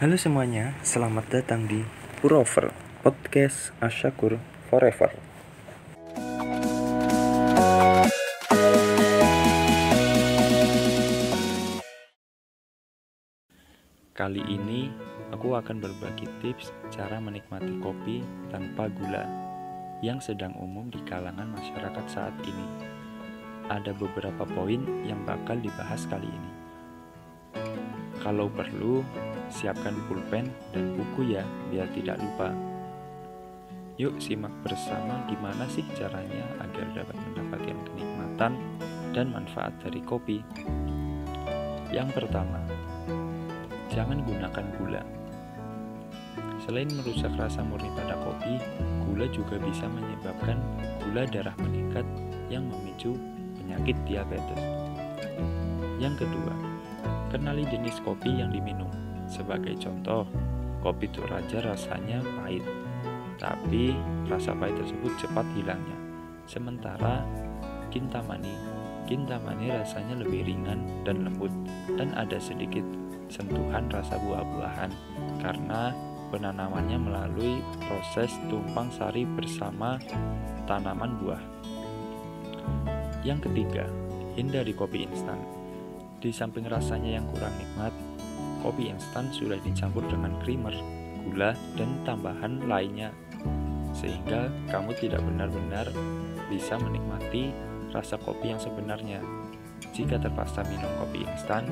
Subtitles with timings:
[0.00, 1.84] Halo semuanya, selamat datang di
[2.24, 2.72] Purover
[3.04, 4.40] Podcast Asyakur
[4.72, 5.12] Forever.
[14.16, 14.88] Kali ini
[15.36, 19.28] aku akan berbagi tips cara menikmati kopi tanpa gula
[20.00, 22.66] yang sedang umum di kalangan masyarakat saat ini.
[23.68, 26.49] Ada beberapa poin yang bakal dibahas kali ini.
[28.20, 29.00] Kalau perlu,
[29.48, 32.52] siapkan pulpen dan buku ya, biar tidak lupa.
[34.00, 38.52] Yuk simak bersama gimana sih caranya agar dapat mendapatkan kenikmatan
[39.12, 40.40] dan manfaat dari kopi.
[41.92, 42.64] Yang pertama,
[43.92, 45.02] jangan gunakan gula.
[46.64, 48.56] Selain merusak rasa murni pada kopi,
[49.04, 50.60] gula juga bisa menyebabkan
[51.04, 52.04] gula darah meningkat
[52.52, 53.16] yang memicu
[53.60, 54.60] penyakit diabetes.
[56.00, 56.69] Yang kedua,
[57.30, 58.90] kenali jenis kopi yang diminum.
[59.30, 60.26] Sebagai contoh,
[60.82, 62.66] kopi Toraja rasanya pahit,
[63.38, 63.94] tapi
[64.26, 65.96] rasa pahit tersebut cepat hilangnya.
[66.50, 67.22] Sementara
[67.94, 68.54] Kintamani,
[69.06, 71.50] Kintamani rasanya lebih ringan dan lembut
[71.94, 72.82] dan ada sedikit
[73.30, 74.90] sentuhan rasa buah-buahan
[75.38, 75.94] karena
[76.34, 79.98] penanamannya melalui proses tumpang sari bersama
[80.66, 81.42] tanaman buah.
[83.26, 83.84] Yang ketiga,
[84.34, 85.59] hindari kopi instan.
[86.20, 87.96] Di samping rasanya yang kurang nikmat,
[88.60, 90.76] kopi instan sudah dicampur dengan creamer,
[91.24, 93.08] gula, dan tambahan lainnya,
[93.96, 95.88] sehingga kamu tidak benar-benar
[96.52, 97.56] bisa menikmati
[97.88, 99.24] rasa kopi yang sebenarnya.
[99.96, 101.64] Jika terpaksa minum kopi instan,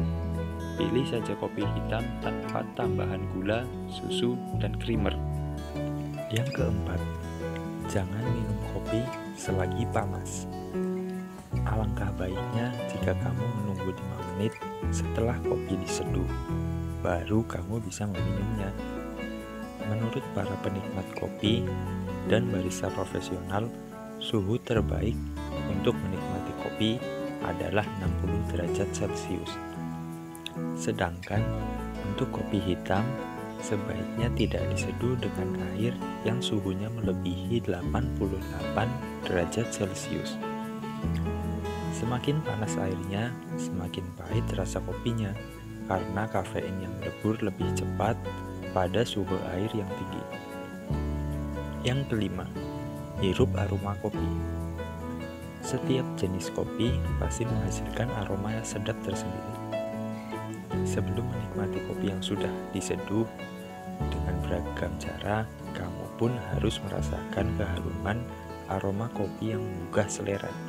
[0.80, 4.32] pilih saja kopi hitam tanpa tambahan gula, susu,
[4.64, 5.12] dan creamer.
[6.32, 7.00] Yang keempat,
[7.92, 9.04] jangan minum kopi
[9.36, 10.48] selagi panas.
[11.68, 13.47] Alangkah baiknya jika kamu menunggu 5
[14.38, 14.54] menit
[14.94, 16.30] setelah kopi diseduh
[17.02, 18.70] baru kamu bisa meminumnya.
[19.90, 21.66] Menurut para penikmat kopi
[22.30, 23.66] dan barista profesional,
[24.22, 25.18] suhu terbaik
[25.74, 26.90] untuk menikmati kopi
[27.42, 29.58] adalah 60 derajat Celcius.
[30.78, 31.42] Sedangkan
[32.06, 33.02] untuk kopi hitam,
[33.58, 35.90] sebaiknya tidak diseduh dengan air
[36.22, 38.86] yang suhunya melebihi 88
[39.26, 40.38] derajat Celcius.
[41.98, 45.34] Semakin panas airnya, semakin pahit rasa kopinya
[45.90, 48.14] karena kafein yang melebur lebih cepat
[48.70, 50.22] pada suhu air yang tinggi.
[51.82, 52.46] Yang kelima,
[53.18, 54.30] hirup aroma kopi.
[55.58, 59.58] Setiap jenis kopi pasti menghasilkan aroma yang sedap tersendiri.
[60.86, 63.26] Sebelum menikmati kopi yang sudah diseduh
[64.06, 65.42] dengan beragam cara,
[65.74, 68.22] kamu pun harus merasakan keharuman
[68.70, 70.67] aroma kopi yang menggugah selera.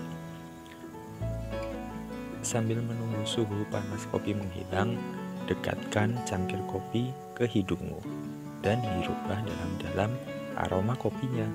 [2.50, 4.98] Sambil menunggu suhu panas kopi menghilang,
[5.46, 8.02] dekatkan cangkir kopi ke hidungmu
[8.66, 10.18] dan hiruplah dalam-dalam
[10.58, 11.46] aroma kopinya.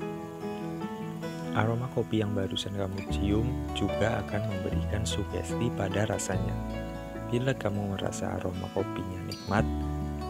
[1.58, 3.42] Aroma kopi yang barusan kamu cium
[3.74, 6.54] juga akan memberikan sugesti pada rasanya.
[7.26, 9.66] Bila kamu merasa aroma kopinya nikmat,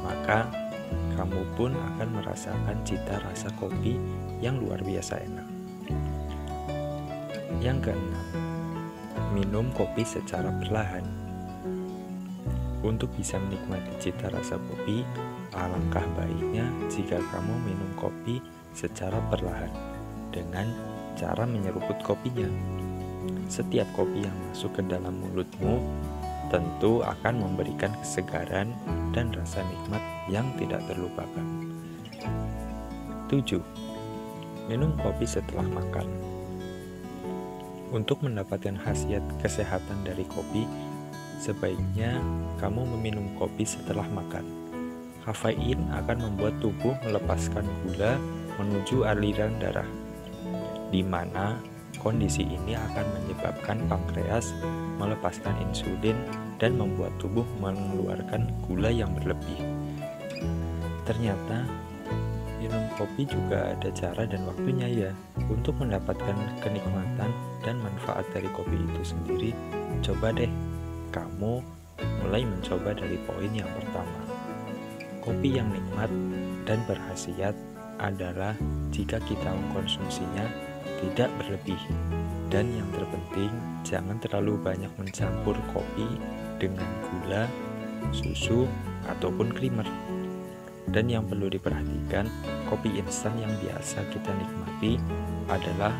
[0.00, 0.48] maka
[1.12, 4.00] kamu pun akan merasakan cita rasa kopi
[4.40, 5.48] yang luar biasa enak.
[7.60, 8.43] Yang keenam,
[9.34, 11.02] minum kopi secara perlahan.
[12.86, 15.02] Untuk bisa menikmati cita rasa kopi,
[15.58, 18.38] alangkah baiknya jika kamu minum kopi
[18.70, 19.72] secara perlahan
[20.30, 20.70] dengan
[21.18, 22.46] cara menyeruput kopinya.
[23.50, 25.82] Setiap kopi yang masuk ke dalam mulutmu
[26.54, 28.70] tentu akan memberikan kesegaran
[29.10, 31.46] dan rasa nikmat yang tidak terlupakan.
[33.26, 33.58] 7.
[34.70, 36.33] Minum kopi setelah makan.
[37.94, 40.66] Untuk mendapatkan khasiat kesehatan dari kopi,
[41.38, 42.18] sebaiknya
[42.58, 44.42] kamu meminum kopi setelah makan.
[45.22, 48.18] Kafein akan membuat tubuh melepaskan gula
[48.58, 49.86] menuju aliran darah,
[50.90, 51.54] di mana
[52.02, 54.50] kondisi ini akan menyebabkan pankreas
[54.98, 56.18] melepaskan insulin
[56.58, 59.62] dan membuat tubuh mengeluarkan gula yang berlebih.
[61.06, 61.62] Ternyata
[62.64, 65.10] minum kopi juga ada cara dan waktunya ya.
[65.52, 66.32] Untuk mendapatkan
[66.64, 67.28] kenikmatan
[67.60, 69.50] dan manfaat dari kopi itu sendiri,
[70.00, 70.48] coba deh
[71.12, 71.60] kamu
[72.24, 74.20] mulai mencoba dari poin yang pertama.
[75.20, 76.08] Kopi yang nikmat
[76.64, 77.52] dan berhasiat
[78.00, 78.56] adalah
[78.88, 80.48] jika kita mengkonsumsinya
[81.04, 81.80] tidak berlebih.
[82.48, 83.52] Dan yang terpenting,
[83.84, 86.06] jangan terlalu banyak mencampur kopi
[86.56, 87.44] dengan gula,
[88.14, 88.68] susu,
[89.10, 90.13] ataupun creamer.
[90.94, 92.30] Dan yang perlu diperhatikan,
[92.70, 95.02] kopi instan yang biasa kita nikmati
[95.50, 95.90] adalah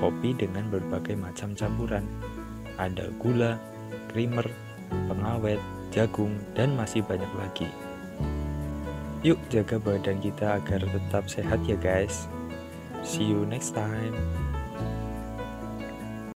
[0.00, 2.08] kopi dengan berbagai macam campuran.
[2.80, 3.60] Ada gula,
[4.08, 4.48] creamer,
[4.88, 5.60] pengawet,
[5.92, 7.68] jagung, dan masih banyak lagi.
[9.20, 12.24] Yuk jaga badan kita agar tetap sehat ya guys.
[13.04, 14.16] See you next time.